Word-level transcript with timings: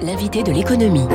L'invité 0.00 0.42
de 0.42 0.52
l'économie. 0.52 1.06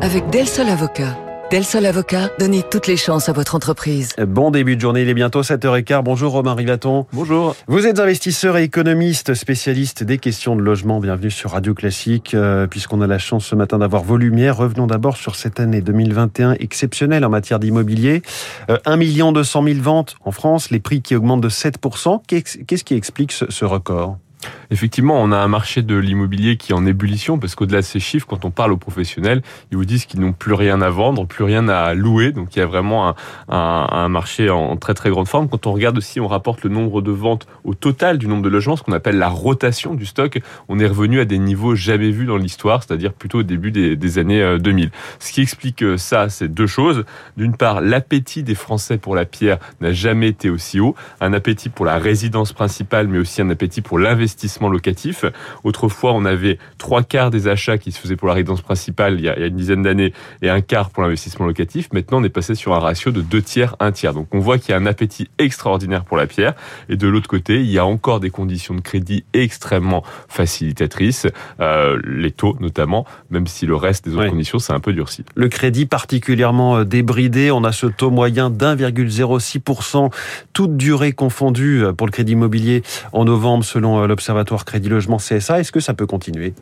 Avec 0.00 0.28
Del 0.30 0.46
Sol 0.46 0.68
Avocat. 0.68 1.16
Del 1.50 1.64
Sol 1.64 1.86
Avocat, 1.86 2.30
donnez 2.38 2.62
toutes 2.62 2.86
les 2.88 2.96
chances 2.96 3.28
à 3.28 3.32
votre 3.32 3.54
entreprise. 3.54 4.14
Bon 4.26 4.50
début 4.50 4.76
de 4.76 4.80
journée, 4.80 5.02
il 5.02 5.08
est 5.08 5.14
bientôt 5.14 5.42
7h15. 5.42 6.02
Bonjour 6.02 6.32
Romain 6.32 6.54
Rivaton. 6.54 7.06
Bonjour. 7.12 7.54
Vous 7.68 7.86
êtes 7.86 8.00
investisseur 8.00 8.58
et 8.58 8.64
économiste, 8.64 9.34
spécialiste 9.34 10.02
des 10.02 10.18
questions 10.18 10.56
de 10.56 10.62
logement. 10.62 10.98
Bienvenue 10.98 11.30
sur 11.30 11.52
Radio 11.52 11.72
Classique. 11.72 12.34
Euh, 12.34 12.66
Puisqu'on 12.66 13.00
a 13.00 13.06
la 13.06 13.18
chance 13.18 13.46
ce 13.46 13.54
matin 13.54 13.78
d'avoir 13.78 14.02
vos 14.02 14.16
lumières, 14.16 14.56
revenons 14.56 14.86
d'abord 14.88 15.16
sur 15.16 15.36
cette 15.36 15.60
année 15.60 15.80
2021 15.80 16.54
exceptionnelle 16.54 17.24
en 17.24 17.30
matière 17.30 17.60
d'immobilier. 17.60 18.22
Euh, 18.68 18.78
1 18.84 19.32
200 19.32 19.62
000 19.62 19.80
ventes 19.80 20.16
en 20.24 20.32
France, 20.32 20.70
les 20.70 20.80
prix 20.80 21.00
qui 21.00 21.14
augmentent 21.14 21.42
de 21.42 21.48
7%. 21.48 22.22
Qu'est-ce 22.26 22.84
qui 22.84 22.94
explique 22.94 23.32
ce, 23.32 23.44
ce 23.48 23.64
record? 23.64 24.18
Effectivement, 24.70 25.20
on 25.20 25.32
a 25.32 25.38
un 25.38 25.48
marché 25.48 25.82
de 25.82 25.96
l'immobilier 25.96 26.56
qui 26.56 26.72
est 26.72 26.74
en 26.74 26.86
ébullition 26.86 27.38
parce 27.38 27.54
qu'au-delà 27.54 27.78
de 27.78 27.86
ces 27.86 28.00
chiffres, 28.00 28.26
quand 28.26 28.44
on 28.44 28.50
parle 28.50 28.72
aux 28.72 28.76
professionnels, 28.76 29.42
ils 29.70 29.76
vous 29.76 29.84
disent 29.84 30.06
qu'ils 30.06 30.20
n'ont 30.20 30.32
plus 30.32 30.54
rien 30.54 30.82
à 30.82 30.90
vendre, 30.90 31.26
plus 31.26 31.44
rien 31.44 31.68
à 31.68 31.94
louer. 31.94 32.32
Donc 32.32 32.54
il 32.54 32.58
y 32.58 32.62
a 32.62 32.66
vraiment 32.66 33.14
un, 33.48 34.08
marché 34.08 34.50
en 34.50 34.76
très 34.76 34.94
très 34.94 35.10
grande 35.10 35.28
forme. 35.28 35.48
Quand 35.48 35.66
on 35.66 35.72
regarde 35.72 35.96
aussi, 35.98 36.20
on 36.20 36.28
rapporte 36.28 36.62
le 36.64 36.70
nombre 36.70 37.00
de 37.00 37.10
ventes 37.10 37.46
au 37.64 37.74
total 37.74 38.18
du 38.18 38.28
nombre 38.28 38.42
de 38.42 38.48
logements, 38.48 38.76
ce 38.76 38.82
qu'on 38.82 38.92
appelle 38.92 39.18
la 39.18 39.28
rotation 39.28 39.94
du 39.94 40.06
stock, 40.06 40.38
on 40.68 40.78
est 40.78 40.86
revenu 40.86 41.20
à 41.20 41.24
des 41.24 41.38
niveaux 41.38 41.74
jamais 41.74 42.10
vus 42.10 42.26
dans 42.26 42.36
l'histoire, 42.36 42.82
c'est-à-dire 42.82 43.12
plutôt 43.12 43.40
au 43.40 43.42
début 43.42 43.70
des, 43.70 43.96
des, 43.96 44.18
années 44.18 44.58
2000. 44.58 44.90
Ce 45.18 45.32
qui 45.32 45.40
explique 45.40 45.84
ça, 45.96 46.28
c'est 46.28 46.48
deux 46.48 46.66
choses. 46.66 47.04
D'une 47.36 47.56
part, 47.56 47.80
l'appétit 47.80 48.42
des 48.42 48.54
Français 48.54 48.98
pour 48.98 49.14
la 49.14 49.24
pierre 49.24 49.58
n'a 49.80 49.92
jamais 49.92 50.28
été 50.28 50.50
aussi 50.50 50.80
haut. 50.80 50.94
Un 51.20 51.32
appétit 51.32 51.68
pour 51.68 51.86
la 51.86 51.98
résidence 51.98 52.52
principale, 52.52 53.08
mais 53.08 53.18
aussi 53.18 53.42
un 53.42 53.50
appétit 53.50 53.80
pour 53.80 53.98
l'investissement 53.98 54.25
investissement 54.26 54.68
locatif. 54.68 55.24
Autrefois, 55.62 56.12
on 56.12 56.24
avait 56.24 56.58
trois 56.78 57.02
quarts 57.02 57.30
des 57.30 57.46
achats 57.46 57.78
qui 57.78 57.92
se 57.92 58.00
faisaient 58.00 58.16
pour 58.16 58.26
la 58.26 58.34
résidence 58.34 58.60
principale 58.60 59.14
il 59.18 59.24
y 59.24 59.28
a, 59.28 59.38
une 59.38 59.56
dizaine 59.56 59.82
d'années 59.82 60.12
et 60.42 60.50
un 60.50 60.60
quart 60.60 60.90
pour 60.90 61.04
l'investissement 61.04 61.46
locatif. 61.46 61.88
Maintenant, 61.92 62.20
on 62.20 62.24
est 62.24 62.28
passé 62.28 62.54
sur 62.56 62.74
un 62.74 62.80
ratio 62.80 63.12
de 63.12 63.20
deux 63.20 63.40
tiers, 63.40 63.76
un 63.78 63.92
tiers. 63.92 64.14
Donc, 64.14 64.26
on 64.32 64.40
voit 64.40 64.58
qu'il 64.58 64.70
y 64.70 64.72
a 64.74 64.78
un 64.78 64.86
appétit 64.86 65.28
extraordinaire 65.38 66.04
pour 66.04 66.16
la 66.16 66.26
pierre. 66.26 66.54
Et 66.88 66.96
de 66.96 67.06
l'autre 67.06 67.28
côté, 67.28 67.60
il 67.60 67.70
y 67.70 67.78
a 67.78 67.86
encore 67.86 68.18
des 68.18 68.30
conditions 68.30 68.74
de 68.74 68.80
crédit 68.80 69.24
extrêmement 69.32 70.02
facilitatrices, 70.28 71.28
euh, 71.60 72.00
les 72.04 72.32
taux 72.32 72.56
notamment, 72.58 73.06
même 73.30 73.46
si 73.46 73.64
le 73.66 73.76
reste 73.76 74.04
des 74.06 74.12
autres 74.12 74.24
ouais. 74.24 74.30
conditions, 74.30 74.58
c'est 74.58 74.72
un 74.72 74.80
peu 74.80 74.92
durci. 74.92 75.24
Le 75.36 75.48
crédit 75.48 75.86
particulièrement 75.86 76.84
débridé, 76.84 77.52
on 77.52 77.62
a 77.62 77.70
ce 77.70 77.86
taux 77.86 78.10
moyen 78.10 78.50
d'1,06%, 78.50 80.12
toute 80.52 80.76
durée 80.76 81.12
confondue 81.12 81.84
pour 81.96 82.06
le 82.06 82.12
crédit 82.12 82.32
immobilier 82.32 82.82
en 83.12 83.24
novembre 83.24 83.64
selon 83.64 84.06
l'Observatoire 84.16 84.36
Observatoire 84.36 84.64
Crédit 84.64 84.88
Logement 84.88 85.18
CSA. 85.18 85.60
Est-ce 85.60 85.72
que 85.72 85.80
ça 85.80 85.94
peut 85.94 86.06
continuer? 86.06 86.54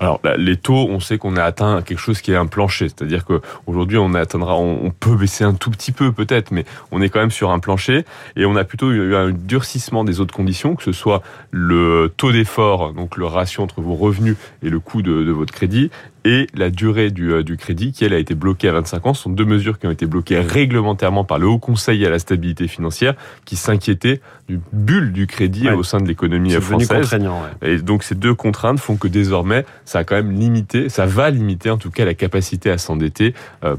Alors, 0.00 0.20
les 0.38 0.56
taux, 0.56 0.88
on 0.88 1.00
sait 1.00 1.18
qu'on 1.18 1.36
a 1.36 1.42
atteint 1.42 1.82
quelque 1.82 1.98
chose 1.98 2.20
qui 2.20 2.32
est 2.32 2.36
un 2.36 2.46
plancher. 2.46 2.88
C'est-à-dire 2.88 3.24
qu'aujourd'hui, 3.24 3.98
on 3.98 4.14
atteindra, 4.14 4.56
on, 4.56 4.90
peut 4.90 5.16
baisser 5.16 5.44
un 5.44 5.54
tout 5.54 5.70
petit 5.70 5.92
peu 5.92 6.12
peut-être, 6.12 6.52
mais 6.52 6.64
on 6.90 7.02
est 7.02 7.08
quand 7.08 7.20
même 7.20 7.30
sur 7.30 7.50
un 7.50 7.58
plancher. 7.58 8.04
Et 8.36 8.46
on 8.46 8.56
a 8.56 8.64
plutôt 8.64 8.90
eu 8.92 9.14
un 9.14 9.30
durcissement 9.30 10.04
des 10.04 10.20
autres 10.20 10.34
conditions, 10.34 10.74
que 10.74 10.84
ce 10.84 10.92
soit 10.92 11.22
le 11.50 12.12
taux 12.16 12.32
d'effort, 12.32 12.92
donc 12.92 13.16
le 13.16 13.26
ratio 13.26 13.62
entre 13.62 13.80
vos 13.80 13.94
revenus 13.94 14.36
et 14.62 14.70
le 14.70 14.80
coût 14.80 15.02
de 15.02 15.30
votre 15.30 15.52
crédit, 15.52 15.90
et 16.24 16.46
la 16.54 16.70
durée 16.70 17.10
du, 17.10 17.42
du, 17.44 17.56
crédit 17.56 17.92
qui, 17.92 18.04
elle, 18.04 18.12
a 18.12 18.18
été 18.18 18.34
bloquée 18.34 18.68
à 18.68 18.72
25 18.72 19.06
ans. 19.06 19.14
Ce 19.14 19.22
sont 19.22 19.30
deux 19.30 19.44
mesures 19.44 19.78
qui 19.78 19.86
ont 19.86 19.90
été 19.90 20.06
bloquées 20.06 20.40
réglementairement 20.40 21.24
par 21.24 21.38
le 21.38 21.46
Haut 21.46 21.58
Conseil 21.58 22.04
à 22.06 22.10
la 22.10 22.18
stabilité 22.18 22.68
financière 22.68 23.14
qui 23.44 23.56
s'inquiétait 23.56 24.20
d'une 24.48 24.60
bulle 24.72 25.12
du 25.12 25.26
crédit 25.26 25.68
ouais. 25.68 25.74
au 25.74 25.82
sein 25.82 26.00
de 26.00 26.06
l'économie 26.06 26.52
française. 26.52 27.12
Ouais. 27.12 27.70
Et 27.70 27.78
donc 27.78 28.02
ces 28.02 28.14
deux 28.14 28.34
contraintes 28.34 28.78
font 28.78 28.96
que 28.96 29.08
désormais, 29.08 29.64
ça 29.84 30.00
a 30.00 30.04
quand 30.04 30.16
même 30.16 30.32
limité, 30.32 30.88
ça 30.88 31.06
va 31.06 31.30
limiter 31.30 31.70
en 31.70 31.78
tout 31.78 31.90
cas 31.90 32.04
la 32.04 32.14
capacité 32.14 32.70
à 32.70 32.78
s'endetter 32.78 33.34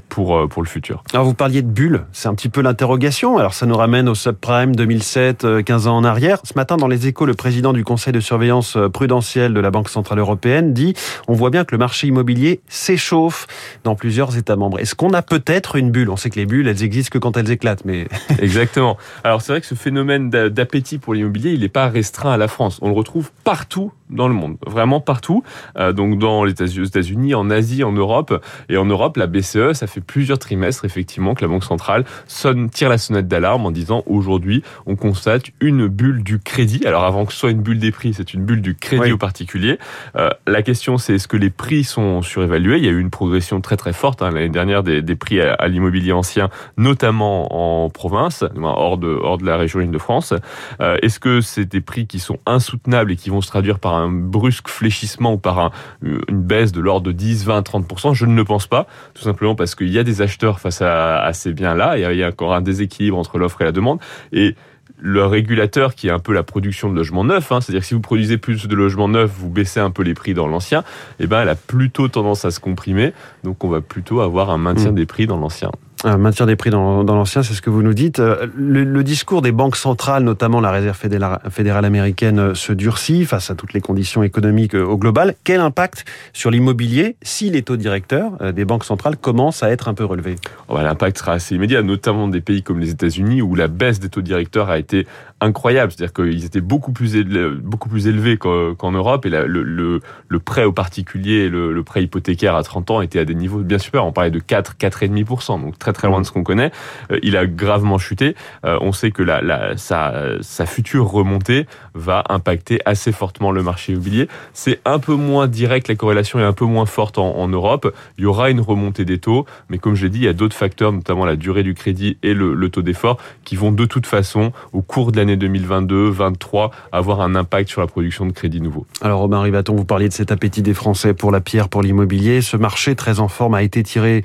pour, 0.09 0.47
pour 0.49 0.61
le 0.61 0.67
futur. 0.67 1.03
Alors 1.13 1.25
vous 1.25 1.33
parliez 1.33 1.61
de 1.61 1.67
bulle, 1.67 2.05
c'est 2.11 2.27
un 2.27 2.35
petit 2.35 2.49
peu 2.49 2.61
l'interrogation. 2.61 3.37
Alors 3.37 3.53
ça 3.53 3.65
nous 3.65 3.75
ramène 3.75 4.09
au 4.09 4.15
subprime 4.15 4.75
2007, 4.75 5.63
15 5.63 5.87
ans 5.87 5.97
en 5.97 6.03
arrière. 6.03 6.39
Ce 6.43 6.53
matin, 6.55 6.77
dans 6.77 6.87
les 6.87 7.07
échos, 7.07 7.25
le 7.25 7.33
président 7.33 7.73
du 7.73 7.83
conseil 7.83 8.13
de 8.13 8.19
surveillance 8.19 8.77
prudentielle 8.91 9.53
de 9.53 9.59
la 9.59 9.71
Banque 9.71 9.89
Centrale 9.89 10.19
Européenne 10.19 10.73
dit, 10.73 10.93
on 11.27 11.33
voit 11.33 11.49
bien 11.49 11.65
que 11.65 11.73
le 11.73 11.77
marché 11.77 12.07
immobilier 12.07 12.32
s'échauffe 12.67 13.47
dans 13.83 13.95
plusieurs 13.95 14.37
États 14.37 14.55
membres. 14.55 14.79
Est-ce 14.79 14.95
qu'on 14.95 15.13
a 15.13 15.21
peut-être 15.21 15.75
une 15.75 15.91
bulle? 15.91 16.09
On 16.09 16.17
sait 16.17 16.29
que 16.29 16.39
les 16.39 16.45
bulles, 16.45 16.67
elles 16.67 16.83
existent 16.83 17.11
que 17.11 17.19
quand 17.19 17.37
elles 17.37 17.51
éclatent, 17.51 17.85
mais 17.85 18.07
exactement. 18.39 18.97
Alors 19.23 19.41
c'est 19.41 19.51
vrai 19.51 19.61
que 19.61 19.67
ce 19.67 19.75
phénomène 19.75 20.29
d'appétit 20.29 20.97
pour 20.97 21.13
l'immobilier, 21.13 21.51
il 21.51 21.61
n'est 21.61 21.69
pas 21.69 21.87
restreint 21.87 22.31
à 22.31 22.37
la 22.37 22.47
France. 22.47 22.79
On 22.81 22.89
le 22.89 22.95
retrouve 22.95 23.31
partout 23.43 23.91
dans 24.09 24.27
le 24.27 24.33
monde, 24.33 24.57
vraiment 24.65 24.99
partout. 24.99 25.43
Euh, 25.77 25.93
donc 25.93 26.19
dans 26.19 26.43
les 26.43 26.51
États-Unis, 26.51 27.35
en 27.35 27.49
Asie, 27.49 27.83
en 27.83 27.91
Europe 27.91 28.43
et 28.69 28.77
en 28.77 28.85
Europe, 28.85 29.17
la 29.17 29.27
BCE, 29.27 29.73
ça 29.73 29.87
fait 29.87 30.01
plusieurs 30.01 30.39
trimestres 30.39 30.85
effectivement 30.85 31.33
que 31.33 31.41
la 31.41 31.47
Banque 31.47 31.63
centrale 31.63 32.05
sonne, 32.27 32.69
tire 32.69 32.89
la 32.89 32.97
sonnette 32.97 33.27
d'alarme 33.27 33.65
en 33.65 33.71
disant 33.71 34.03
aujourd'hui, 34.05 34.63
on 34.85 34.95
constate 34.95 35.45
une 35.59 35.87
bulle 35.87 36.23
du 36.23 36.39
crédit. 36.39 36.85
Alors 36.85 37.03
avant 37.03 37.25
que 37.25 37.33
ce 37.33 37.39
soit 37.39 37.51
une 37.51 37.61
bulle 37.61 37.79
des 37.79 37.91
prix, 37.91 38.13
c'est 38.13 38.33
une 38.33 38.43
bulle 38.43 38.61
du 38.61 38.75
crédit 38.75 39.03
oui. 39.03 39.11
au 39.11 39.17
particulier. 39.17 39.79
Euh, 40.15 40.29
la 40.47 40.61
question, 40.61 40.97
c'est 40.97 41.15
est-ce 41.15 41.27
que 41.27 41.37
les 41.37 41.49
prix 41.49 41.83
sont 41.83 42.21
surévalués? 42.21 42.77
Il 42.77 42.85
y 42.85 42.87
a 42.87 42.91
eu 42.91 42.99
une 42.99 43.09
progression 43.09 43.61
très 43.61 43.77
très 43.77 43.93
forte 43.93 44.21
hein, 44.21 44.31
l'année 44.31 44.49
dernière 44.49 44.83
des, 44.83 45.01
des, 45.01 45.15
prix 45.15 45.41
à, 45.41 45.53
à 45.53 45.67
l'immobilier 45.67 46.11
ancien, 46.11 46.49
notamment 46.77 47.83
en 47.83 47.89
province, 47.89 48.43
hors 48.61 48.97
de 48.97 49.07
hors 49.21 49.37
de 49.37 49.45
la 49.45 49.57
région 49.57 49.81
Île-de-France. 49.81 50.33
Euh, 50.81 50.97
est-ce 51.01 51.19
que 51.19 51.41
c'est 51.41 51.65
des 51.65 51.81
prix 51.81 52.07
qui 52.07 52.19
sont 52.19 52.39
insoutenables 52.45 53.11
et 53.11 53.15
qui 53.15 53.29
vont 53.29 53.41
se 53.41 53.47
traduire 53.47 53.79
par 53.79 53.95
un 53.95 54.02
un 54.03 54.09
brusque 54.09 54.67
fléchissement 54.67 55.33
ou 55.33 55.37
par 55.37 55.59
un, 55.59 55.71
une 56.01 56.41
baisse 56.41 56.71
de 56.71 56.81
l'ordre 56.81 57.07
de 57.07 57.11
10, 57.11 57.45
20, 57.45 57.61
30%, 57.61 58.13
je 58.13 58.25
ne 58.25 58.35
le 58.35 58.43
pense 58.43 58.67
pas, 58.67 58.87
tout 59.13 59.23
simplement 59.23 59.55
parce 59.55 59.75
qu'il 59.75 59.89
y 59.89 59.99
a 59.99 60.03
des 60.03 60.21
acheteurs 60.21 60.59
face 60.59 60.81
à, 60.81 61.21
à 61.21 61.33
ces 61.33 61.53
biens-là, 61.53 61.97
il 61.97 62.17
y 62.17 62.23
a 62.23 62.27
encore 62.27 62.53
un 62.53 62.61
déséquilibre 62.61 63.17
entre 63.17 63.37
l'offre 63.37 63.61
et 63.61 63.65
la 63.65 63.71
demande, 63.71 63.99
et 64.31 64.55
le 64.97 65.25
régulateur 65.25 65.95
qui 65.95 66.07
est 66.07 66.11
un 66.11 66.19
peu 66.19 66.33
la 66.33 66.43
production 66.43 66.89
de 66.89 66.95
logements 66.95 67.23
neufs, 67.23 67.51
hein, 67.51 67.61
c'est-à-dire 67.61 67.81
que 67.81 67.87
si 67.87 67.93
vous 67.93 67.99
produisez 67.99 68.37
plus 68.37 68.67
de 68.67 68.75
logements 68.75 69.09
neufs, 69.09 69.31
vous 69.37 69.49
baissez 69.49 69.79
un 69.79 69.91
peu 69.91 70.03
les 70.03 70.13
prix 70.13 70.33
dans 70.33 70.47
l'ancien, 70.47 70.79
et 71.19 71.23
eh 71.23 71.27
ben 71.27 71.41
elle 71.41 71.49
a 71.49 71.55
plutôt 71.55 72.07
tendance 72.07 72.45
à 72.45 72.51
se 72.51 72.59
comprimer, 72.59 73.13
donc 73.43 73.63
on 73.63 73.69
va 73.69 73.81
plutôt 73.81 74.21
avoir 74.21 74.49
un 74.49 74.57
maintien 74.57 74.91
mmh. 74.91 74.95
des 74.95 75.05
prix 75.05 75.27
dans 75.27 75.37
l'ancien. 75.37 75.71
Un 76.03 76.17
maintien 76.17 76.45
des 76.45 76.55
prix 76.55 76.69
dans, 76.69 77.03
l'ancien, 77.03 77.43
c'est 77.43 77.53
ce 77.53 77.61
que 77.61 77.69
vous 77.69 77.81
nous 77.81 77.93
dites. 77.93 78.19
Le, 78.19 78.83
le, 78.83 79.03
discours 79.03 79.41
des 79.41 79.51
banques 79.51 79.75
centrales, 79.75 80.23
notamment 80.23 80.59
la 80.59 80.71
Réserve 80.71 80.97
fédérale, 80.97 81.85
américaine, 81.85 82.55
se 82.55 82.73
durcit 82.73 83.25
face 83.25 83.49
à 83.49 83.55
toutes 83.55 83.73
les 83.73 83.81
conditions 83.81 84.23
économiques 84.23 84.73
au 84.73 84.97
global. 84.97 85.35
Quel 85.43 85.61
impact 85.61 86.05
sur 86.33 86.51
l'immobilier 86.51 87.15
si 87.21 87.49
les 87.49 87.61
taux 87.61 87.77
directeurs 87.77 88.53
des 88.53 88.65
banques 88.65 88.83
centrales 88.83 89.17
commencent 89.17 89.63
à 89.63 89.69
être 89.69 89.87
un 89.87 89.93
peu 89.93 90.03
relevés? 90.05 90.35
Oh 90.67 90.75
bah, 90.75 90.83
L'impact 90.83 91.19
sera 91.19 91.33
assez 91.33 91.55
immédiat, 91.55 91.81
notamment 91.83 92.27
des 92.27 92.41
pays 92.41 92.63
comme 92.63 92.79
les 92.79 92.89
États-Unis 92.89 93.41
où 93.41 93.55
la 93.55 93.67
baisse 93.67 93.99
des 93.99 94.09
taux 94.09 94.21
directeurs 94.21 94.69
a 94.69 94.77
été 94.77 95.07
incroyable. 95.43 95.91
C'est-à-dire 95.91 96.13
qu'ils 96.13 96.45
étaient 96.45 96.61
beaucoup 96.61 96.91
plus 96.91 97.15
élevés, 97.15 97.49
beaucoup 97.61 97.89
plus 97.89 98.07
élevés 98.07 98.37
qu'en 98.37 98.75
qu 98.75 98.95
Europe 98.95 99.25
et 99.25 99.29
le, 99.29 99.99
prêt 100.39 100.63
au 100.63 100.71
particulier, 100.71 101.49
le, 101.49 101.83
prêt 101.83 102.03
hypothécaire 102.03 102.55
à 102.55 102.63
30 102.63 102.91
ans 102.91 103.01
était 103.01 103.19
à 103.19 103.25
des 103.25 103.35
niveaux 103.35 103.59
bien 103.59 103.77
supérieurs. 103.77 104.07
On 104.07 104.13
parlait 104.13 104.31
de 104.31 104.39
4, 104.39 104.75
4,5%, 104.79 105.61
donc 105.61 105.77
très 105.77 105.93
très 105.93 106.07
loin 106.07 106.21
de 106.21 106.25
ce 106.25 106.31
qu'on 106.31 106.43
connaît. 106.43 106.71
Euh, 107.11 107.19
il 107.23 107.37
a 107.37 107.45
gravement 107.45 107.97
chuté. 107.97 108.35
Euh, 108.65 108.77
on 108.81 108.91
sait 108.91 109.11
que 109.11 109.23
la, 109.23 109.75
sa, 109.77 110.65
future 110.65 111.09
remontée 111.09 111.67
va 111.93 112.23
impacter 112.29 112.79
assez 112.85 113.11
fortement 113.11 113.51
le 113.51 113.63
marché 113.63 113.93
immobilier. 113.93 114.27
C'est 114.53 114.79
un 114.85 114.99
peu 114.99 115.13
moins 115.13 115.47
direct, 115.47 115.87
la 115.87 115.95
corrélation 115.95 116.39
est 116.39 116.43
un 116.43 116.53
peu 116.53 116.65
moins 116.65 116.85
forte 116.85 117.17
en, 117.17 117.35
en 117.35 117.47
Europe. 117.47 117.93
Il 118.17 118.23
y 118.23 118.27
aura 118.27 118.49
une 118.49 118.61
remontée 118.61 119.05
des 119.05 119.19
taux, 119.19 119.45
mais 119.69 119.77
comme 119.77 119.95
je 119.95 120.05
l'ai 120.05 120.09
dit, 120.09 120.19
il 120.19 120.25
y 120.25 120.29
a 120.29 120.33
d'autres 120.33 120.55
facteurs, 120.55 120.93
notamment 120.93 121.25
la 121.25 121.35
durée 121.35 121.63
du 121.63 121.73
crédit 121.73 122.17
et 122.23 122.33
le, 122.33 122.53
le 122.53 122.69
taux 122.69 122.81
d'effort, 122.81 123.17
qui 123.43 123.55
vont 123.55 123.71
de 123.71 123.85
toute 123.85 124.05
façon, 124.05 124.53
au 124.71 124.81
cours 124.81 125.11
de 125.11 125.17
l'année 125.17 125.32
2022-2023 125.35 126.71
avoir 126.91 127.21
un 127.21 127.35
impact 127.35 127.69
sur 127.69 127.81
la 127.81 127.87
production 127.87 128.25
de 128.25 128.31
crédits 128.31 128.61
nouveaux. 128.61 128.85
Alors 129.01 129.19
Robin 129.19 129.41
Rivaton, 129.41 129.75
vous 129.75 129.85
parliez 129.85 130.09
de 130.09 130.13
cet 130.13 130.31
appétit 130.31 130.61
des 130.61 130.73
Français 130.73 131.13
pour 131.13 131.31
la 131.31 131.41
pierre, 131.41 131.69
pour 131.69 131.81
l'immobilier. 131.81 132.41
Ce 132.41 132.57
marché 132.57 132.95
très 132.95 133.19
en 133.19 133.27
forme 133.27 133.53
a 133.53 133.63
été 133.63 133.83
tiré 133.83 134.21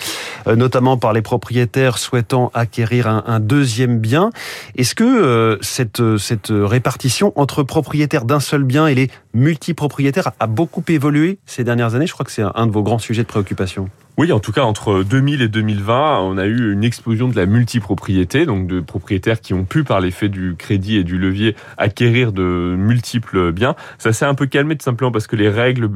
euh, 0.47 0.57
notamment 0.57 0.97
par 0.97 1.13
les 1.13 1.23
propriétaires 1.23 1.99
souhaitant 1.99 2.51
acquérir 2.55 3.07
un, 3.07 3.41
deuxième 3.41 3.99
bien. 3.99 4.31
Est-ce 4.77 4.95
que 4.95 5.05
euh, 5.05 5.59
cette, 5.61 6.03
cette 6.19 6.49
répartition 6.51 7.33
entre 7.37 7.63
propriétaires 7.63 8.25
d'un 8.25 8.41
seul 8.41 8.65
bien 8.65 8.87
et 8.87 8.95
les 8.95 9.11
multipropriétaires 9.35 10.33
a 10.41 10.47
beaucoup 10.47 10.83
évolué 10.89 11.39
ces 11.47 11.65
dernières 11.65 11.95
années? 11.95 12.07
Je 12.07 12.13
crois 12.13 12.27
que 12.27 12.33
c'est 12.33 12.43
un 12.43 12.67
de 12.67 12.73
vos 12.73 12.83
grands 12.83 12.99
sujets 12.99 13.23
de 13.23 13.29
préoccupation. 13.29 13.89
Oui, 14.19 14.33
en 14.33 14.41
tout 14.41 14.51
cas, 14.51 14.63
entre 14.63 15.05
2000 15.05 15.43
et 15.43 15.49
2020, 15.49 16.19
on 16.23 16.39
a 16.39 16.47
eu 16.47 16.73
une 16.73 16.83
explosion 16.83 17.29
de 17.29 17.37
la 17.37 17.47
multipropriété, 17.47 18.47
donc 18.47 18.67
de 18.67 18.81
propriétaires 18.81 19.41
qui 19.41 19.55
ont 19.55 19.65
pu, 19.65 19.85
par 19.85 20.01
l'effet 20.01 20.29
du 20.29 20.57
crédit 20.59 20.97
et 20.97 21.05
du 21.05 21.19
levier, 21.19 21.55
acquérir 21.77 22.33
de 22.33 22.75
multiples 22.77 23.53
biens. 23.53 23.77
Ça 23.97 24.13
s'est 24.13 24.25
un 24.25 24.35
peu 24.35 24.47
calmé 24.47 24.77
tout 24.77 24.83
simplement 24.83 25.13
parce 25.13 25.29
que 25.29 25.37
les 25.37 25.49
règles 25.49 25.89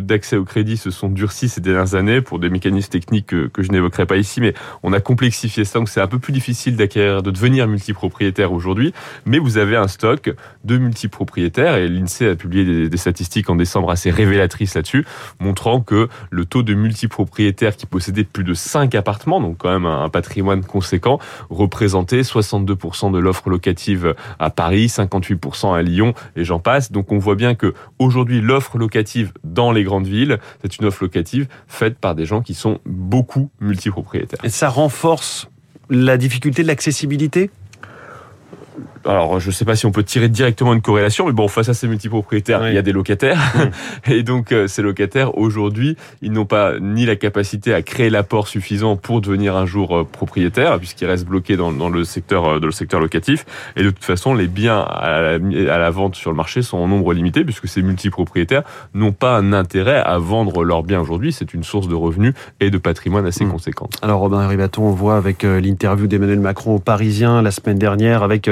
d'accès 0.00 0.36
au 0.36 0.44
crédit 0.44 0.76
se 0.76 0.90
sont 0.90 1.08
durcies 1.08 1.48
ces 1.48 1.60
dernières 1.60 1.94
années 1.94 2.20
pour 2.20 2.40
des 2.40 2.50
mécanismes 2.50 2.90
techniques 2.90 3.26
que, 3.26 3.62
je 3.62 3.70
n'évoquerai 3.70 4.06
pas 4.06 4.16
ici, 4.16 4.40
mais 4.40 4.54
on 4.82 4.92
a 4.92 4.98
complexifié 4.98 5.64
ça, 5.64 5.78
donc 5.78 5.88
c'est 5.88 6.00
un 6.00 6.08
peu 6.08 6.18
plus 6.18 6.32
difficile 6.32 6.74
d'acquérir, 6.74 7.22
de 7.22 7.30
devenir 7.30 7.68
multipropriétaire 7.68 8.52
aujourd'hui. 8.52 8.92
Mais 9.24 9.38
vous 9.38 9.56
avez 9.56 9.76
un 9.76 9.86
stock 9.86 10.34
de 10.64 10.78
multipropriétaires 10.78 11.76
et 11.76 11.86
l'INSEE 11.86 12.30
a 12.30 12.34
publié 12.34 12.64
des, 12.64 12.88
des 12.88 12.96
statistiques 12.96 13.48
en 13.48 13.54
décembre 13.54 13.92
assez 13.92 14.10
révélatrices 14.10 14.74
là-dessus, 14.74 15.06
montrant 15.38 15.80
que 15.80 16.08
le 16.32 16.44
taux 16.44 16.64
de 16.64 16.74
multipropriétaires 16.74 17.67
qui 17.76 17.86
possédait 17.86 18.24
plus 18.24 18.44
de 18.44 18.54
5 18.54 18.94
appartements, 18.94 19.40
donc 19.40 19.58
quand 19.58 19.70
même 19.70 19.86
un 19.86 20.08
patrimoine 20.08 20.64
conséquent, 20.64 21.18
représentait 21.50 22.20
62% 22.20 23.12
de 23.12 23.18
l'offre 23.18 23.50
locative 23.50 24.14
à 24.38 24.50
Paris, 24.50 24.86
58% 24.86 25.74
à 25.74 25.82
Lyon, 25.82 26.14
et 26.36 26.44
j'en 26.44 26.58
passe. 26.58 26.92
Donc 26.92 27.12
on 27.12 27.18
voit 27.18 27.34
bien 27.34 27.54
que 27.54 27.74
aujourd'hui 27.98 28.40
l'offre 28.40 28.78
locative 28.78 29.32
dans 29.44 29.72
les 29.72 29.84
grandes 29.84 30.06
villes, 30.06 30.38
c'est 30.62 30.78
une 30.78 30.86
offre 30.86 31.02
locative 31.04 31.48
faite 31.66 31.98
par 31.98 32.14
des 32.14 32.26
gens 32.26 32.42
qui 32.42 32.54
sont 32.54 32.78
beaucoup 32.86 33.50
multipropriétaires. 33.60 34.44
Et 34.44 34.50
ça 34.50 34.68
renforce 34.68 35.48
la 35.90 36.16
difficulté 36.16 36.62
de 36.62 36.68
l'accessibilité? 36.68 37.50
Alors 39.04 39.40
je 39.40 39.48
ne 39.48 39.52
sais 39.52 39.64
pas 39.64 39.76
si 39.76 39.86
on 39.86 39.92
peut 39.92 40.04
tirer 40.04 40.28
directement 40.28 40.74
une 40.74 40.82
corrélation, 40.82 41.26
mais 41.26 41.32
bon, 41.32 41.48
face 41.48 41.68
à 41.68 41.74
ces 41.74 41.88
multipropriétaires, 41.88 42.68
il 42.68 42.74
y 42.74 42.78
a 42.78 42.82
des 42.82 42.92
locataires. 42.92 43.38
Mm. 43.54 43.68
Et 44.10 44.22
donc 44.22 44.52
euh, 44.52 44.66
ces 44.66 44.82
locataires, 44.82 45.36
aujourd'hui, 45.38 45.96
ils 46.22 46.32
n'ont 46.32 46.46
pas 46.46 46.78
ni 46.80 47.06
la 47.06 47.16
capacité 47.16 47.74
à 47.74 47.82
créer 47.82 48.10
l'apport 48.10 48.48
suffisant 48.48 48.96
pour 48.96 49.20
devenir 49.20 49.56
un 49.56 49.66
jour 49.66 49.96
euh, 49.96 50.04
propriétaire, 50.04 50.78
puisqu'ils 50.78 51.06
restent 51.06 51.26
bloqués 51.26 51.56
dans, 51.56 51.72
dans, 51.72 51.88
le 51.88 52.04
secteur 52.04 52.46
euh, 52.46 52.60
dans 52.60 52.66
le 52.66 52.72
secteur 52.72 53.00
locatif. 53.00 53.46
Et 53.76 53.82
de 53.82 53.90
toute 53.90 54.04
façon, 54.04 54.34
les 54.34 54.46
biens 54.46 54.80
à 54.80 55.20
la, 55.20 55.74
à 55.74 55.78
la 55.78 55.90
vente 55.90 56.14
sur 56.14 56.30
le 56.30 56.36
marché 56.36 56.62
sont 56.62 56.78
en 56.78 56.88
nombre 56.88 57.12
limité, 57.12 57.44
puisque 57.44 57.68
ces 57.68 57.82
multipropriétaires 57.82 58.62
n'ont 58.94 59.12
pas 59.12 59.36
un 59.36 59.52
intérêt 59.52 59.98
à 59.98 60.18
vendre 60.18 60.64
leurs 60.64 60.82
biens 60.82 61.00
aujourd'hui. 61.00 61.32
C'est 61.32 61.54
une 61.54 61.64
source 61.64 61.88
de 61.88 61.94
revenus 61.94 62.34
et 62.60 62.70
de 62.70 62.78
patrimoine 62.78 63.26
assez 63.26 63.44
mm. 63.44 63.50
conséquente. 63.50 63.96
Alors 64.02 64.20
Robin 64.20 64.46
Ribaton, 64.46 64.84
on 64.84 64.92
voit 64.92 65.16
avec 65.16 65.42
l'interview 65.42 66.06
d'Emmanuel 66.06 66.40
Macron 66.40 66.76
au 66.76 66.78
Parisien 66.78 67.42
la 67.42 67.50
semaine 67.50 67.78
dernière, 67.78 68.22
avec 68.22 68.50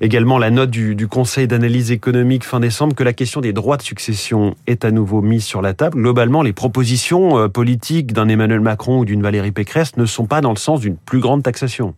Également 0.00 0.38
la 0.38 0.50
note 0.50 0.70
du, 0.70 0.94
du 0.94 1.08
Conseil 1.08 1.46
d'analyse 1.46 1.92
économique 1.92 2.44
fin 2.44 2.60
décembre 2.60 2.94
que 2.94 3.04
la 3.04 3.12
question 3.12 3.40
des 3.40 3.52
droits 3.52 3.76
de 3.76 3.82
succession 3.82 4.54
est 4.66 4.84
à 4.84 4.90
nouveau 4.90 5.22
mise 5.22 5.44
sur 5.44 5.62
la 5.62 5.74
table. 5.74 5.98
Globalement, 5.98 6.42
les 6.42 6.52
propositions 6.52 7.38
euh, 7.38 7.48
politiques 7.48 8.12
d'un 8.12 8.28
Emmanuel 8.28 8.60
Macron 8.60 8.98
ou 8.98 9.04
d'une 9.04 9.22
Valérie 9.22 9.52
Pécresse 9.52 9.96
ne 9.96 10.06
sont 10.06 10.26
pas 10.26 10.40
dans 10.40 10.50
le 10.50 10.56
sens 10.56 10.80
d'une 10.80 10.96
plus 10.96 11.20
grande 11.20 11.42
taxation. 11.42 11.94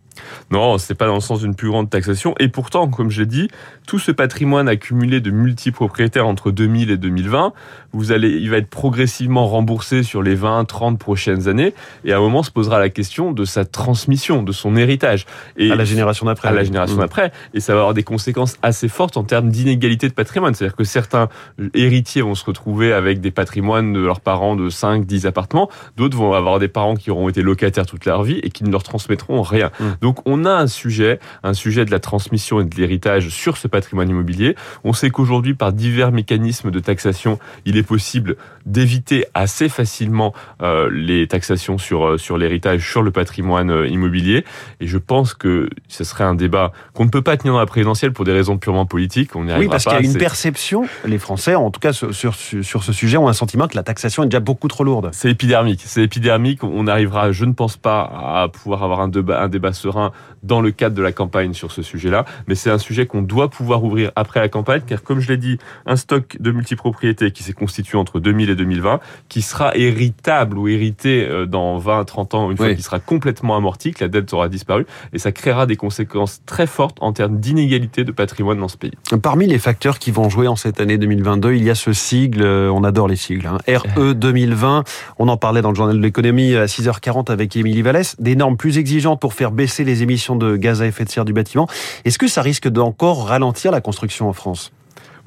Non, 0.51 0.77
c'est 0.77 0.95
pas 0.95 1.07
dans 1.07 1.15
le 1.15 1.21
sens 1.21 1.41
d'une 1.41 1.55
plus 1.55 1.69
grande 1.69 1.89
taxation. 1.89 2.35
Et 2.39 2.47
pourtant, 2.47 2.87
comme 2.87 3.09
je 3.09 3.21
l'ai 3.21 3.25
dit, 3.25 3.49
tout 3.87 3.99
ce 3.99 4.11
patrimoine 4.11 4.67
accumulé 4.67 5.19
de 5.19 5.31
multipropriétaires 5.31 6.27
entre 6.27 6.51
2000 6.51 6.91
et 6.91 6.97
2020, 6.97 7.53
vous 7.93 8.11
allez, 8.11 8.29
il 8.29 8.49
va 8.49 8.57
être 8.57 8.69
progressivement 8.69 9.47
remboursé 9.47 10.03
sur 10.03 10.21
les 10.21 10.35
20, 10.35 10.65
30 10.65 10.99
prochaines 10.99 11.47
années. 11.47 11.73
Et 12.03 12.13
à 12.13 12.17
un 12.17 12.19
moment, 12.19 12.43
se 12.43 12.51
posera 12.51 12.79
la 12.79 12.89
question 12.89 13.31
de 13.31 13.45
sa 13.45 13.65
transmission, 13.65 14.43
de 14.43 14.51
son 14.51 14.75
héritage. 14.75 15.25
Et 15.57 15.71
à 15.71 15.75
la 15.75 15.85
génération 15.85 16.25
d'après. 16.25 16.47
À 16.47 16.51
la 16.51 16.63
génération 16.63 16.97
mmh. 16.97 16.99
d'après. 16.99 17.31
Et 17.53 17.59
ça 17.59 17.74
va 17.75 17.81
avoir 17.81 17.93
des 17.93 18.03
conséquences 18.03 18.57
assez 18.61 18.87
fortes 18.87 19.17
en 19.17 19.23
termes 19.23 19.49
d'inégalité 19.49 20.07
de 20.07 20.13
patrimoine. 20.13 20.53
C'est-à-dire 20.53 20.75
que 20.75 20.83
certains 20.83 21.29
héritiers 21.73 22.21
vont 22.21 22.35
se 22.35 22.45
retrouver 22.45 22.93
avec 22.93 23.21
des 23.21 23.31
patrimoines 23.31 23.93
de 23.93 23.99
leurs 23.99 24.19
parents 24.19 24.55
de 24.55 24.69
5, 24.69 25.05
10 25.05 25.25
appartements. 25.25 25.69
D'autres 25.97 26.17
vont 26.17 26.33
avoir 26.33 26.59
des 26.59 26.67
parents 26.67 26.95
qui 26.95 27.11
auront 27.11 27.29
été 27.29 27.41
locataires 27.41 27.85
toute 27.85 28.05
leur 28.05 28.23
vie 28.23 28.39
et 28.43 28.49
qui 28.49 28.63
ne 28.63 28.71
leur 28.71 28.83
transmettront 28.83 29.41
rien. 29.41 29.71
Mmh. 29.79 29.85
Donc 30.01 30.19
on 30.25 30.45
a 30.45 30.51
un 30.51 30.67
sujet, 30.67 31.19
un 31.43 31.53
sujet 31.53 31.85
de 31.85 31.91
la 31.91 31.99
transmission 31.99 32.61
et 32.61 32.65
de 32.65 32.75
l'héritage 32.75 33.29
sur 33.29 33.57
ce 33.57 33.67
patrimoine 33.67 34.09
immobilier. 34.09 34.55
On 34.83 34.93
sait 34.93 35.09
qu'aujourd'hui, 35.09 35.53
par 35.53 35.73
divers 35.73 36.11
mécanismes 36.11 36.71
de 36.71 36.79
taxation, 36.79 37.39
il 37.65 37.77
est 37.77 37.83
possible 37.83 38.35
d'éviter 38.65 39.25
assez 39.33 39.69
facilement 39.69 40.33
euh, 40.61 40.89
les 40.91 41.27
taxations 41.27 41.77
sur 41.77 42.05
euh, 42.05 42.17
sur 42.17 42.37
l'héritage, 42.37 42.87
sur 42.89 43.01
le 43.01 43.11
patrimoine 43.11 43.69
euh, 43.69 43.87
immobilier. 43.87 44.43
Et 44.79 44.87
je 44.87 44.97
pense 44.97 45.33
que 45.33 45.69
ce 45.87 46.03
serait 46.03 46.23
un 46.23 46.35
débat 46.35 46.71
qu'on 46.93 47.05
ne 47.05 47.09
peut 47.09 47.21
pas 47.21 47.37
tenir 47.37 47.53
dans 47.53 47.59
la 47.59 47.64
présidentielle 47.65 48.13
pour 48.13 48.25
des 48.25 48.31
raisons 48.31 48.57
purement 48.57 48.85
politiques. 48.85 49.35
On 49.35 49.45
oui, 49.47 49.67
parce 49.67 49.85
qu'il 49.85 49.93
y 49.93 49.97
a 49.97 50.01
une 50.01 50.17
perception. 50.17 50.85
Les 51.05 51.17
Français, 51.17 51.55
en 51.55 51.71
tout 51.71 51.79
cas 51.79 51.93
sur, 51.93 52.13
sur, 52.13 52.35
sur 52.35 52.83
ce 52.83 52.93
sujet, 52.93 53.17
ont 53.17 53.27
un 53.27 53.33
sentiment 53.33 53.67
que 53.67 53.75
la 53.75 53.83
taxation 53.83 54.23
est 54.23 54.27
déjà 54.27 54.39
beaucoup 54.39 54.67
trop 54.67 54.83
lourde. 54.83 55.09
C'est 55.11 55.29
épidermique. 55.29 55.81
C'est 55.85 56.03
épidermique. 56.03 56.63
On 56.63 56.87
arrivera, 56.87 57.31
je 57.31 57.45
ne 57.45 57.53
pense 57.53 57.77
pas, 57.77 58.01
à 58.01 58.47
pouvoir 58.51 58.83
avoir 58.83 59.01
un 59.01 59.07
débat, 59.07 59.41
un 59.41 59.49
débat 59.49 59.73
serein 59.73 60.11
dans 60.43 60.61
le 60.61 60.71
cadre 60.71 60.95
de 60.95 61.01
la 61.01 61.11
campagne 61.11 61.53
sur 61.53 61.71
ce 61.71 61.81
sujet-là. 61.81 62.25
Mais 62.47 62.55
c'est 62.55 62.69
un 62.69 62.77
sujet 62.77 63.05
qu'on 63.05 63.21
doit 63.21 63.49
pouvoir 63.49 63.83
ouvrir 63.83 64.11
après 64.15 64.39
la 64.39 64.49
campagne, 64.49 64.81
car 64.85 65.03
comme 65.03 65.19
je 65.19 65.27
l'ai 65.27 65.37
dit, 65.37 65.57
un 65.85 65.95
stock 65.95 66.37
de 66.39 66.51
multipropriétés 66.51 67.31
qui 67.31 67.43
s'est 67.43 67.53
constitué 67.53 67.97
entre 67.97 68.19
2000 68.19 68.49
et 68.49 68.55
2020, 68.55 68.99
qui 69.29 69.41
sera 69.41 69.75
héritable 69.75 70.57
ou 70.57 70.67
hérité 70.67 71.27
euh, 71.27 71.45
dans 71.45 71.77
20, 71.77 72.05
30 72.05 72.33
ans, 72.35 72.51
une 72.51 72.57
fois 72.57 72.73
qu'il 72.73 72.83
sera 72.83 72.99
complètement 72.99 73.57
amorti, 73.57 73.91
que 73.91 74.03
la 74.03 74.07
dette 74.07 74.31
aura 74.33 74.49
disparu, 74.49 74.85
et 75.13 75.19
ça 75.19 75.31
créera 75.31 75.65
des 75.65 75.75
conséquences 75.75 76.41
très 76.45 76.67
fortes 76.67 76.97
en 77.01 77.13
termes 77.13 77.39
d'inégalité 77.39 77.54
de 77.55 78.11
patrimoine 78.11 78.59
dans 78.59 78.67
ce 78.67 78.77
pays. 78.77 78.91
Parmi 79.21 79.47
les 79.47 79.59
facteurs 79.59 79.99
qui 79.99 80.11
vont 80.11 80.29
jouer 80.29 80.47
en 80.47 80.55
cette 80.55 80.81
année 80.81 80.97
2022, 80.97 81.53
il 81.53 81.63
y 81.63 81.69
a 81.69 81.75
ce 81.75 81.93
sigle, 81.93 82.41
euh, 82.43 82.69
on 82.69 82.83
adore 82.83 83.07
les 83.07 83.15
sigles, 83.15 83.47
hein, 83.47 83.57
RE 83.67 84.13
2020, 84.13 84.83
on 85.19 85.27
en 85.27 85.37
parlait 85.37 85.61
dans 85.61 85.69
le 85.69 85.75
journal 85.75 85.97
de 85.97 86.01
l'économie 86.01 86.55
à 86.55 86.65
6h40 86.65 87.31
avec 87.31 87.55
Émilie 87.55 87.81
Vallès, 87.81 88.15
des 88.19 88.35
normes 88.35 88.57
plus 88.57 88.77
exigeantes 88.77 89.19
pour 89.19 89.33
faire 89.33 89.51
baisser 89.51 89.83
les 89.83 90.03
émissions 90.03 90.35
de 90.35 90.55
gaz 90.55 90.81
à 90.81 90.87
effet 90.87 91.05
de 91.05 91.09
serre 91.09 91.25
du 91.25 91.33
bâtiment. 91.33 91.67
Est-ce 92.03 92.17
que 92.17 92.27
ça 92.27 92.41
risque 92.41 92.67
d'encore 92.67 93.27
ralentir 93.27 93.71
la 93.71 93.81
construction 93.81 94.29
en 94.29 94.33
France? 94.33 94.71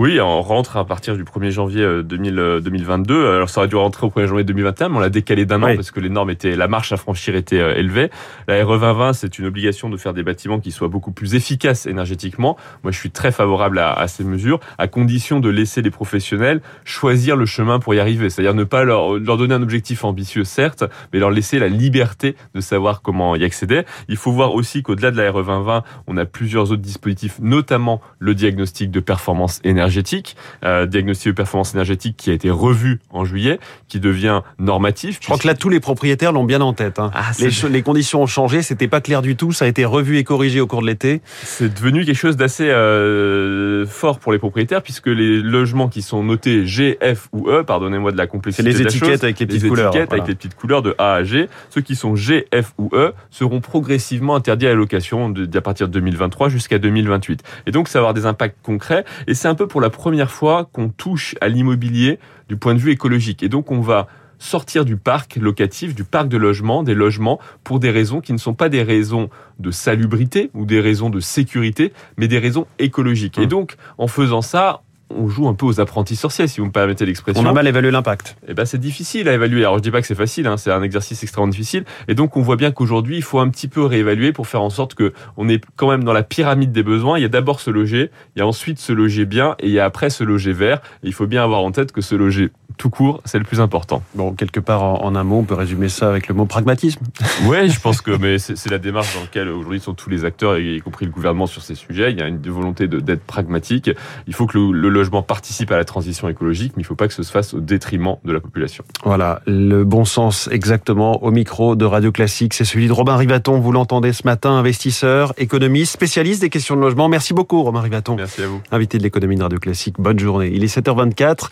Oui, 0.01 0.21
on 0.21 0.43
rentre 0.43 0.77
à 0.77 0.85
partir 0.85 1.17
du 1.17 1.25
1er 1.25 1.51
janvier 1.51 2.03
2000, 2.05 2.61
2022. 2.63 3.15
Euh, 3.15 3.35
Alors 3.35 3.51
ça 3.51 3.61
aurait 3.61 3.69
dû 3.69 3.75
rentrer 3.75 4.07
au 4.07 4.11
1er 4.11 4.27
janvier 4.27 4.45
2021, 4.45 4.91
mais 4.91 4.97
on 4.97 5.01
l'a 5.01 5.11
décalé 5.11 5.45
d'un 5.45 5.61
an 5.65 5.75
parce 5.75 5.91
que 5.91 5.99
les 5.99 6.09
normes 6.09 6.31
étaient, 6.31 6.55
la 6.55 6.69
marche 6.69 6.93
à 6.93 6.97
franchir 6.97 7.35
était 7.35 7.59
euh, 7.59 7.75
élevée. 7.75 8.09
La 8.47 8.65
RE 8.65 8.79
2020, 8.79 9.13
c'est 9.15 9.41
une 9.41 9.47
obligation 9.47 9.91
de 9.91 9.97
faire 9.97 10.15
des 10.15 10.23
bâtiments 10.23 10.61
qui 10.61 10.71
soient 10.71 10.87
beaucoup 10.87 11.11
plus 11.11 11.35
efficaces 11.35 11.87
énergétiquement. 11.87 12.57
Moi, 12.85 12.93
je 12.93 12.99
suis 12.99 13.11
très 13.11 13.33
favorable 13.33 13.81
à, 13.81 13.93
à 13.93 14.07
ces 14.07 14.23
mesures, 14.23 14.61
à 14.79 14.87
condition 14.87 15.41
de 15.41 15.49
laisser 15.49 15.83
les 15.83 15.91
professionnels 15.91 16.61
choisir 16.85 17.35
le 17.35 17.45
chemin 17.45 17.81
pour 17.81 17.93
y 17.93 17.99
arriver. 17.99 18.31
C'est-à-dire 18.31 18.55
ne 18.55 18.63
pas 18.63 18.85
leur, 18.85 19.19
leur 19.19 19.37
donner 19.37 19.55
un 19.55 19.63
objectif 19.63 20.05
ambitieux, 20.05 20.45
certes, 20.45 20.85
mais 21.13 21.19
leur 21.19 21.33
laisser 21.33 21.59
la 21.59 21.67
liberté 21.67 22.37
de 22.55 22.61
savoir 22.61 23.03
comment 23.03 23.35
y 23.35 23.43
accéder. 23.43 23.83
Il 24.09 24.17
faut 24.17 24.31
voir 24.31 24.55
aussi 24.55 24.85
qu'au-delà 24.85 25.11
de 25.11 25.17
la 25.17 25.33
RE 25.33 25.43
2020, 25.43 25.83
on 26.07 26.17
a 26.17 26.25
plusieurs 26.25 26.71
autres 26.71 26.83
dispositifs, 26.83 27.41
notamment 27.41 28.01
le 28.21 28.37
diagnostic 28.37 28.93
de 28.93 29.01
performance 29.01 29.61
énergétique 29.65 29.88
énergétique, 29.89 30.37
euh, 30.65 30.87
diagnostic 30.87 31.29
de 31.29 31.33
performance 31.33 31.75
énergétique 31.75 32.17
qui 32.17 32.31
a 32.31 32.35
été 32.35 32.51
revu 32.51 33.01
en 33.11 33.25
juillet, 33.25 33.59
qui 33.89 34.01
devient 34.01 34.43
normatif. 34.59 35.19
Je 35.21 35.27
crois 35.27 35.39
que 35.39 35.47
là, 35.47 35.55
tous 35.55 35.71
les 35.71 35.81
propriétaires 35.81 36.33
l'ont 36.33 36.45
bien 36.45 36.61
en 36.61 36.75
tête. 36.75 36.99
Hein. 36.99 37.11
Ah, 37.15 37.31
les, 37.39 37.51
les, 37.71 37.83
conditions 37.83 38.23
ont 38.23 38.27
changé, 38.27 38.63
c'était 38.63 38.89
pas 38.89 39.01
clair 39.01 39.23
du 39.23 39.35
tout, 39.35 39.53
ça 39.53 39.65
a 39.65 39.69
été 39.69 39.85
revu 39.85 40.19
et 40.19 40.25
corrigé 40.25 40.61
au 40.61 40.67
cours 40.67 40.83
de 40.83 40.87
l'été. 40.87 41.23
C'est 41.43 41.73
devenu 41.73 42.05
quelque 42.05 42.17
chose 42.17 42.37
d'assez 42.37 42.69
euh, 42.69 43.87
fort 43.87 44.19
pour 44.19 44.33
les 44.33 44.39
propriétaires, 44.39 44.83
puisque 44.83 45.07
les 45.07 45.41
logements 45.41 45.89
qui 45.89 46.03
sont 46.03 46.23
notés 46.23 46.67
G, 46.67 46.99
F 47.03 47.29
ou 47.33 47.49
E, 47.49 47.63
pardonnez-moi 47.65 48.13
de 48.13 48.19
la 48.19 48.27
complexité. 48.27 48.71
C'est 48.73 48.79
les 48.79 48.85
étiquettes 48.85 49.25
avec 49.25 49.39
les 49.41 49.47
petites 49.47 49.63
les 49.63 49.69
couleurs. 49.69 49.89
Étiquettes 49.89 50.13
avec 50.13 50.29
les 50.29 50.35
petites 50.35 50.55
couleurs 50.55 50.83
de 50.83 50.95
A 50.99 51.15
à 51.15 51.25
G. 51.25 51.49
Ceux 51.71 51.81
qui 51.81 51.97
sont 51.97 52.15
G, 52.15 52.47
F 52.55 52.73
ou 52.77 52.91
E 52.93 53.15
seront 53.31 53.61
progressivement 53.61 54.35
interdits 54.37 54.67
à 54.67 54.71
la 54.71 54.75
location 54.75 55.33
à 55.55 55.61
partir 55.61 55.89
de 55.89 55.93
2023 55.93 56.51
jusqu'à 56.51 56.79
2028. 56.79 57.43
Et 57.67 57.71
donc, 57.71 57.89
ça 57.89 58.01
va 58.01 58.09
avoir 58.09 58.15
des 58.15 58.27
impacts 58.27 58.59
concrets. 58.63 59.05
Et 59.27 59.35
c'est 59.35 59.49
un 59.49 59.55
peu 59.55 59.67
pour 59.67 59.78
pour 59.79 59.85
la 59.85 59.91
première 59.91 60.33
fois 60.33 60.69
qu'on 60.73 60.89
touche 60.89 61.37
à 61.41 61.47
l'immobilier 61.47 62.19
du 62.49 62.57
point 62.57 62.75
de 62.75 62.81
vue 62.81 62.91
écologique. 62.91 63.45
Et 63.45 63.49
donc 63.49 63.71
on 63.71 63.81
va 63.81 64.09
sortir 64.41 64.85
du 64.85 64.97
parc 64.97 65.37
locatif, 65.37 65.95
du 65.95 66.03
parc 66.03 66.27
de 66.27 66.37
logement, 66.37 66.83
des 66.83 66.95
logements, 66.95 67.39
pour 67.63 67.79
des 67.79 67.93
raisons 67.93 68.21
qui 68.21 68.33
ne 68.33 68.39
sont 68.39 68.55
pas 68.55 68.69
des 68.69 68.83
raisons 68.83 69.31
de 69.61 69.71
salubrité 69.71 70.51
ou 70.53 70.65
des 70.65 70.81
raisons 70.81 71.11
de 71.11 71.21
sécurité, 71.21 71.93
mais 72.17 72.27
des 72.27 72.41
raisons 72.41 72.67
écologiques. 72.81 73.39
Et 73.39 73.47
mmh. 73.47 73.51
donc, 73.51 73.77
en 73.99 74.09
faisant 74.09 74.43
ça, 74.43 74.83
on 75.11 75.29
joue 75.29 75.49
un 75.49 75.55
peu 75.55 75.67
aux 75.67 75.81
apprentis 75.81 76.17
sorciers, 76.17 76.47
si 76.49 76.61
vous 76.61 76.67
me 76.67 76.73
permettez 76.73 77.07
l'expression. 77.07 77.43
On 77.43 77.47
a 77.47 77.53
mal 77.53 77.67
évalué 77.67 77.91
l'impact. 77.91 78.37
Eh 78.47 78.55
ben, 78.55 78.65
c'est 78.65 78.79
difficile 78.79 79.29
à 79.29 79.35
évaluer. 79.35 79.63
Alors, 79.63 79.79
je 79.79 79.83
dis 79.83 79.91
pas 79.91 80.01
que 80.01 80.07
c'est 80.07 80.15
facile, 80.15 80.47
hein, 80.47 80.57
c'est 80.57 80.71
un 80.71 80.83
exercice 80.83 81.23
extrêmement 81.23 81.49
difficile. 81.49 81.85
Et 82.09 82.15
donc, 82.15 82.37
on 82.37 82.43
voit 82.43 82.57
bien 82.57 82.71
qu'aujourd'hui, 82.71 83.17
il 83.17 83.23
faut 83.23 83.39
un 83.39 83.49
petit 83.49 83.69
peu 83.69 83.85
réévaluer 83.85 84.33
pour 84.33 84.47
faire 84.47 84.63
en 84.63 84.71
sorte 84.71 84.95
que 84.95 85.13
on 85.37 85.49
est 85.49 85.63
quand 85.77 85.91
même 85.91 86.05
dans 86.05 86.13
la 86.13 86.23
pyramide 86.23 86.73
des 86.73 86.83
besoins. 86.83 87.19
Il 87.19 87.23
y 87.23 87.27
a 87.27 87.29
d'abord 87.29 87.61
se 87.61 87.71
loger, 87.71 88.11
il 88.37 88.41
y 88.41 88.43
a 88.43 88.47
ensuite 88.47 88.79
se 88.79 88.93
loger 88.93 89.25
bien, 89.25 89.57
et 89.61 89.67
il 89.67 89.73
y 89.73 89.81
a 89.81 89.85
après 89.85 90.11
se 90.11 90.25
loger 90.25 90.53
vert. 90.53 90.81
Et 91.03 91.09
il 91.09 91.15
faut 91.15 91.27
bien 91.27 91.43
avoir 91.43 91.61
en 91.61 91.73
tête 91.73 91.93
que 91.93 92.01
se 92.01 92.15
loger 92.15 92.51
tout 92.79 92.91
court, 92.91 93.21
c'est 93.25 93.39
le 93.39 93.45
plus 93.45 93.61
important. 93.61 94.03
Bon, 94.15 94.33
quelque 94.33 94.61
part 94.61 94.83
en, 94.83 95.05
en 95.05 95.15
un 95.15 95.25
mot, 95.25 95.39
on 95.39 95.45
peut 95.45 95.55
résumer 95.55 95.89
ça 95.89 96.09
avec 96.09 96.29
le 96.29 96.35
mot 96.35 96.47
pragmatisme. 96.47 97.01
Oui, 97.47 97.71
je 97.71 97.81
pense 97.81 98.01
que 98.01 98.11
mais 98.11 98.39
c'est 98.39 98.71
la 98.71 98.79
démarche 98.79 99.15
dans 99.15 99.21
laquelle 99.21 99.49
aujourd'hui 99.49 99.81
sont 99.81 99.95
tous 99.95 100.11
les 100.11 100.25
acteurs, 100.25 100.59
y 100.59 100.81
compris 100.81 101.07
le 101.07 101.13
gouvernement 101.13 101.47
sur 101.47 101.63
ces 101.63 101.75
sujets. 101.75 102.11
Il 102.11 102.19
y 102.19 102.23
a 102.23 102.27
une 102.27 102.41
volonté 102.41 102.89
d'être 102.89 103.23
pragmatique. 103.23 103.91
Il 104.27 104.35
faut 104.35 104.47
que 104.47 104.59
le, 104.59 104.73
le, 104.73 104.89
logement 104.89 105.23
participe 105.23 105.71
à 105.71 105.77
la 105.77 105.85
transition 105.85 106.29
écologique, 106.29 106.73
mais 106.77 106.83
il 106.83 106.85
ne 106.85 106.89
faut 106.89 106.95
pas 106.95 107.09
que 107.09 107.15
ce 107.15 107.23
se 107.23 107.31
fasse 107.31 107.55
au 107.55 107.61
détriment 107.61 108.17
de 108.25 108.33
la 108.33 108.41
population. 108.41 108.85
Voilà, 109.05 109.41
le 109.47 109.85
bon 109.85 110.05
sens 110.05 110.49
exactement 110.53 111.23
au 111.23 111.31
micro 111.31 111.77
de 111.77 111.85
Radio 111.85 112.13
Classique, 112.13 112.55
c'est 112.55 112.65
celui 112.65 112.89
de 112.89 112.93
Robin 112.93 113.17
Rivaton. 113.17 113.61
Vous 113.61 113.73
l'entendez 113.73 114.13
ce 114.13 114.25
matin, 114.25 114.51
investisseur, 114.53 115.33
économiste, 115.39 115.93
spécialiste 115.93 116.41
des 116.41 116.51
questions 116.51 116.77
de 116.77 116.81
logement. 116.81 117.09
Merci 117.09 117.35
beaucoup, 117.35 117.63
Robin 117.63 117.81
Rivaton. 117.81 118.17
Merci 118.17 118.43
à 118.43 118.47
vous. 118.47 118.61
Invité 118.71 118.99
de 118.99 119.03
l'économie 119.03 119.37
de 119.37 119.43
Radio 119.43 119.59
Classique. 119.59 119.97
Bonne 119.99 120.19
journée. 120.19 120.51
Il 120.53 120.65
est 120.65 120.75
7h24. 120.75 121.49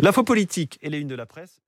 L'info 0.00 0.22
politique 0.22 0.67
et 0.82 0.90
les 0.90 1.00
unes 1.00 1.08
de 1.08 1.14
la 1.14 1.26
presse. 1.26 1.62